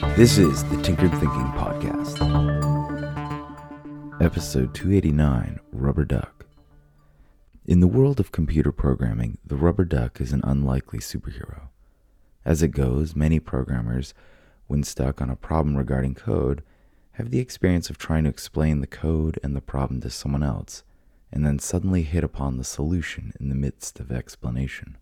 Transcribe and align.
This 0.00 0.38
is 0.38 0.64
the 0.64 0.80
Tinkered 0.82 1.10
Thinking 1.10 1.52
Podcast. 1.52 2.16
Episode 4.18 4.74
289 4.74 5.60
Rubber 5.72 6.06
Duck. 6.06 6.46
In 7.66 7.80
the 7.80 7.86
world 7.86 8.18
of 8.18 8.32
computer 8.32 8.72
programming, 8.72 9.36
the 9.44 9.56
rubber 9.56 9.84
duck 9.84 10.18
is 10.18 10.32
an 10.32 10.40
unlikely 10.42 11.00
superhero. 11.00 11.68
As 12.46 12.62
it 12.62 12.68
goes, 12.68 13.14
many 13.14 13.40
programmers, 13.40 14.14
when 14.68 14.84
stuck 14.84 15.20
on 15.20 15.28
a 15.28 15.36
problem 15.36 15.76
regarding 15.76 16.14
code, 16.14 16.62
have 17.12 17.30
the 17.30 17.40
experience 17.40 17.90
of 17.90 17.98
trying 17.98 18.24
to 18.24 18.30
explain 18.30 18.80
the 18.80 18.86
code 18.86 19.38
and 19.42 19.54
the 19.54 19.60
problem 19.60 20.00
to 20.00 20.08
someone 20.08 20.42
else, 20.42 20.82
and 21.30 21.44
then 21.44 21.58
suddenly 21.58 22.04
hit 22.04 22.24
upon 22.24 22.56
the 22.56 22.64
solution 22.64 23.34
in 23.38 23.50
the 23.50 23.54
midst 23.54 24.00
of 24.00 24.10
explanation. 24.10 24.96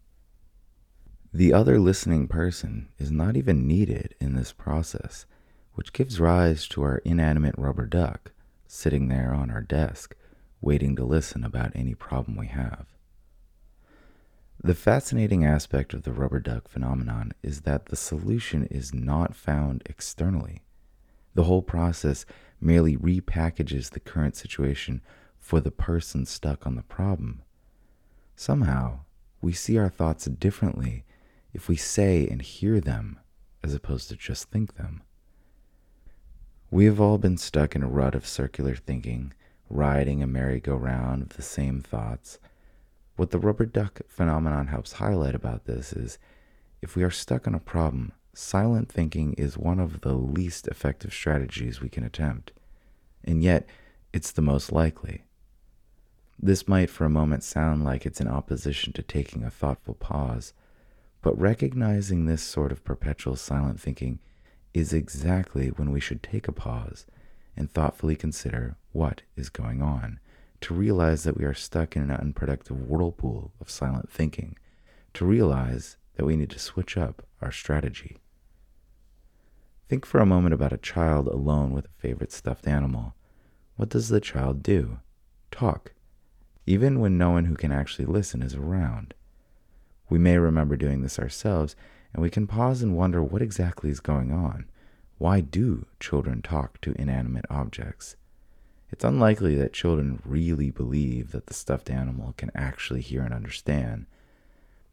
The 1.32 1.52
other 1.52 1.78
listening 1.78 2.26
person 2.26 2.88
is 2.98 3.10
not 3.10 3.36
even 3.36 3.66
needed 3.66 4.14
in 4.18 4.34
this 4.34 4.52
process, 4.52 5.26
which 5.74 5.92
gives 5.92 6.18
rise 6.18 6.66
to 6.68 6.82
our 6.82 6.98
inanimate 7.04 7.54
rubber 7.58 7.84
duck 7.84 8.32
sitting 8.66 9.08
there 9.08 9.34
on 9.34 9.50
our 9.50 9.60
desk, 9.60 10.14
waiting 10.62 10.96
to 10.96 11.04
listen 11.04 11.44
about 11.44 11.72
any 11.74 11.94
problem 11.94 12.36
we 12.36 12.46
have. 12.46 12.86
The 14.62 14.74
fascinating 14.74 15.44
aspect 15.44 15.92
of 15.92 16.02
the 16.02 16.12
rubber 16.12 16.40
duck 16.40 16.66
phenomenon 16.66 17.32
is 17.42 17.60
that 17.60 17.86
the 17.86 17.96
solution 17.96 18.64
is 18.64 18.94
not 18.94 19.36
found 19.36 19.82
externally. 19.86 20.62
The 21.34 21.44
whole 21.44 21.62
process 21.62 22.24
merely 22.58 22.96
repackages 22.96 23.90
the 23.90 24.00
current 24.00 24.34
situation 24.34 25.02
for 25.38 25.60
the 25.60 25.70
person 25.70 26.24
stuck 26.24 26.66
on 26.66 26.74
the 26.74 26.82
problem. 26.82 27.42
Somehow, 28.34 29.00
we 29.40 29.52
see 29.52 29.78
our 29.78 29.90
thoughts 29.90 30.24
differently 30.24 31.04
if 31.52 31.68
we 31.68 31.76
say 31.76 32.26
and 32.26 32.42
hear 32.42 32.80
them 32.80 33.18
as 33.62 33.74
opposed 33.74 34.08
to 34.08 34.16
just 34.16 34.50
think 34.50 34.76
them. 34.76 35.02
We 36.70 36.84
have 36.84 37.00
all 37.00 37.18
been 37.18 37.38
stuck 37.38 37.74
in 37.74 37.82
a 37.82 37.88
rut 37.88 38.14
of 38.14 38.26
circular 38.26 38.74
thinking, 38.74 39.32
riding 39.70 40.22
a 40.22 40.26
merry-go-round 40.26 41.22
of 41.22 41.28
the 41.30 41.42
same 41.42 41.80
thoughts. 41.80 42.38
What 43.16 43.30
the 43.30 43.38
rubber 43.38 43.66
duck 43.66 44.00
phenomenon 44.06 44.68
helps 44.68 44.92
highlight 44.94 45.34
about 45.34 45.64
this 45.64 45.92
is 45.92 46.18
if 46.82 46.94
we 46.94 47.02
are 47.02 47.10
stuck 47.10 47.48
on 47.48 47.54
a 47.54 47.60
problem, 47.60 48.12
silent 48.34 48.92
thinking 48.92 49.32
is 49.32 49.58
one 49.58 49.80
of 49.80 50.02
the 50.02 50.12
least 50.12 50.68
effective 50.68 51.12
strategies 51.12 51.80
we 51.80 51.88
can 51.88 52.04
attempt, 52.04 52.52
and 53.24 53.42
yet 53.42 53.66
it's 54.12 54.30
the 54.30 54.42
most 54.42 54.70
likely. 54.70 55.24
This 56.38 56.68
might 56.68 56.88
for 56.88 57.04
a 57.04 57.10
moment 57.10 57.42
sound 57.42 57.84
like 57.84 58.06
it's 58.06 58.20
in 58.20 58.28
opposition 58.28 58.92
to 58.92 59.02
taking 59.02 59.42
a 59.42 59.50
thoughtful 59.50 59.94
pause, 59.94 60.52
but 61.22 61.38
recognizing 61.38 62.26
this 62.26 62.42
sort 62.42 62.72
of 62.72 62.84
perpetual 62.84 63.36
silent 63.36 63.80
thinking 63.80 64.18
is 64.74 64.92
exactly 64.92 65.68
when 65.68 65.90
we 65.90 66.00
should 66.00 66.22
take 66.22 66.46
a 66.46 66.52
pause 66.52 67.06
and 67.56 67.70
thoughtfully 67.70 68.14
consider 68.14 68.76
what 68.92 69.22
is 69.36 69.48
going 69.48 69.82
on, 69.82 70.20
to 70.60 70.74
realize 70.74 71.24
that 71.24 71.36
we 71.36 71.44
are 71.44 71.54
stuck 71.54 71.96
in 71.96 72.02
an 72.02 72.10
unproductive 72.10 72.88
whirlpool 72.88 73.52
of 73.60 73.70
silent 73.70 74.10
thinking, 74.10 74.56
to 75.14 75.24
realize 75.24 75.96
that 76.16 76.24
we 76.24 76.36
need 76.36 76.50
to 76.50 76.58
switch 76.58 76.96
up 76.96 77.26
our 77.40 77.50
strategy. 77.50 78.18
Think 79.88 80.04
for 80.04 80.20
a 80.20 80.26
moment 80.26 80.54
about 80.54 80.72
a 80.72 80.78
child 80.78 81.26
alone 81.28 81.72
with 81.72 81.86
a 81.86 82.00
favorite 82.00 82.32
stuffed 82.32 82.66
animal. 82.66 83.14
What 83.76 83.88
does 83.88 84.08
the 84.08 84.20
child 84.20 84.62
do? 84.62 84.98
Talk, 85.50 85.92
even 86.66 87.00
when 87.00 87.16
no 87.16 87.30
one 87.30 87.46
who 87.46 87.54
can 87.54 87.72
actually 87.72 88.04
listen 88.04 88.42
is 88.42 88.54
around. 88.54 89.14
We 90.08 90.18
may 90.18 90.38
remember 90.38 90.76
doing 90.76 91.02
this 91.02 91.18
ourselves, 91.18 91.76
and 92.12 92.22
we 92.22 92.30
can 92.30 92.46
pause 92.46 92.82
and 92.82 92.96
wonder 92.96 93.22
what 93.22 93.42
exactly 93.42 93.90
is 93.90 94.00
going 94.00 94.32
on. 94.32 94.66
Why 95.18 95.40
do 95.40 95.86
children 96.00 96.42
talk 96.42 96.80
to 96.82 96.94
inanimate 96.98 97.44
objects? 97.50 98.16
It's 98.90 99.04
unlikely 99.04 99.54
that 99.56 99.72
children 99.72 100.22
really 100.24 100.70
believe 100.70 101.32
that 101.32 101.46
the 101.46 101.54
stuffed 101.54 101.90
animal 101.90 102.34
can 102.36 102.50
actually 102.54 103.02
hear 103.02 103.22
and 103.22 103.34
understand. 103.34 104.06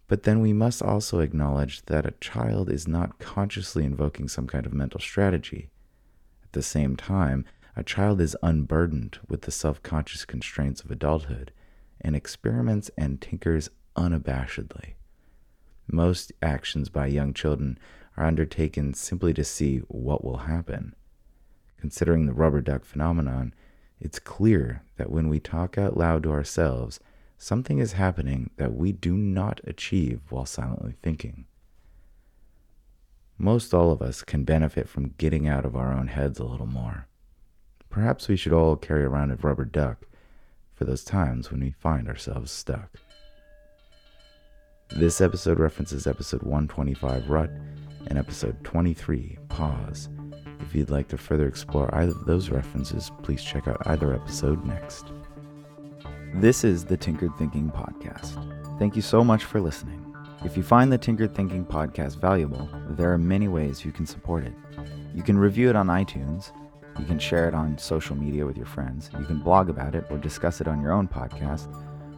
But 0.07 0.23
then 0.23 0.41
we 0.41 0.53
must 0.53 0.81
also 0.81 1.19
acknowledge 1.19 1.83
that 1.85 2.05
a 2.05 2.13
child 2.19 2.69
is 2.69 2.87
not 2.87 3.19
consciously 3.19 3.85
invoking 3.85 4.27
some 4.27 4.47
kind 4.47 4.65
of 4.65 4.73
mental 4.73 4.99
strategy. 4.99 5.69
At 6.43 6.51
the 6.51 6.61
same 6.61 6.95
time, 6.95 7.45
a 7.75 7.83
child 7.83 8.21
is 8.21 8.37
unburdened 8.43 9.19
with 9.27 9.43
the 9.43 9.51
self 9.51 9.81
conscious 9.81 10.25
constraints 10.25 10.81
of 10.81 10.91
adulthood 10.91 11.51
and 12.01 12.15
experiments 12.15 12.91
and 12.97 13.21
tinkers 13.21 13.69
unabashedly. 13.95 14.93
Most 15.87 16.31
actions 16.41 16.89
by 16.89 17.07
young 17.07 17.33
children 17.33 17.77
are 18.17 18.25
undertaken 18.25 18.93
simply 18.93 19.33
to 19.33 19.43
see 19.43 19.79
what 19.87 20.23
will 20.23 20.37
happen. 20.37 20.95
Considering 21.77 22.25
the 22.25 22.33
rubber 22.33 22.61
duck 22.61 22.83
phenomenon, 22.83 23.53
it's 23.99 24.19
clear 24.19 24.83
that 24.97 25.11
when 25.11 25.29
we 25.29 25.39
talk 25.39 25.77
out 25.77 25.97
loud 25.97 26.23
to 26.23 26.31
ourselves, 26.31 26.99
something 27.37 27.79
is 27.79 27.93
happening 27.93 28.49
that 28.57 28.73
we 28.73 28.91
do 28.91 29.15
not 29.15 29.61
achieve 29.65 30.21
while 30.29 30.45
silently 30.45 30.95
thinking. 31.01 31.45
Most 33.37 33.73
all 33.73 33.91
of 33.91 34.01
us 34.01 34.23
can 34.23 34.45
benefit 34.45 34.87
from 34.87 35.13
getting 35.17 35.47
out 35.47 35.65
of 35.65 35.75
our 35.75 35.93
own 35.93 36.07
heads 36.07 36.39
a 36.39 36.45
little 36.45 36.65
more. 36.65 37.07
Perhaps 37.89 38.27
we 38.27 38.35
should 38.35 38.53
all 38.53 38.75
carry 38.75 39.03
around 39.03 39.31
a 39.31 39.35
rubber 39.35 39.65
duck 39.65 40.05
for 40.73 40.85
those 40.85 41.03
times 41.03 41.51
when 41.51 41.61
we 41.61 41.71
find 41.71 42.07
ourselves 42.07 42.51
stuck. 42.51 42.97
This 44.97 45.19
episode 45.19 45.59
references 45.59 46.07
episode 46.07 46.41
125 46.43 47.29
Rut 47.29 47.49
and 48.07 48.17
episode 48.17 48.63
23 48.63 49.37
Pause. 49.49 50.07
If 50.61 50.73
you'd 50.73 50.89
like 50.89 51.09
to 51.09 51.17
further 51.17 51.49
explore 51.49 51.93
either 51.93 52.13
of 52.13 52.25
those 52.25 52.49
references, 52.49 53.11
please 53.21 53.43
check 53.43 53.67
out 53.67 53.85
either 53.87 54.13
episode 54.13 54.63
next. 54.65 55.07
This 56.35 56.63
is 56.63 56.85
the 56.85 56.95
Tinkered 56.95 57.35
Thinking 57.37 57.69
Podcast. 57.71 58.39
Thank 58.79 58.95
you 58.95 59.01
so 59.01 59.21
much 59.21 59.43
for 59.43 59.59
listening. 59.59 60.15
If 60.45 60.55
you 60.55 60.63
find 60.63 60.89
the 60.89 60.97
Tinkered 60.97 61.35
Thinking 61.35 61.65
Podcast 61.65 62.21
valuable, 62.21 62.69
there 62.91 63.11
are 63.11 63.17
many 63.17 63.49
ways 63.49 63.83
you 63.83 63.91
can 63.91 64.05
support 64.05 64.45
it. 64.45 64.53
You 65.13 65.23
can 65.23 65.37
review 65.37 65.69
it 65.69 65.75
on 65.75 65.87
iTunes, 65.87 66.53
you 66.97 67.05
can 67.05 67.19
share 67.19 67.49
it 67.49 67.53
on 67.53 67.77
social 67.77 68.15
media 68.15 68.45
with 68.45 68.55
your 68.55 68.65
friends, 68.65 69.09
you 69.19 69.25
can 69.25 69.39
blog 69.39 69.69
about 69.69 69.93
it 69.93 70.05
or 70.09 70.17
discuss 70.17 70.61
it 70.61 70.69
on 70.69 70.81
your 70.81 70.93
own 70.93 71.09
podcast 71.09 71.67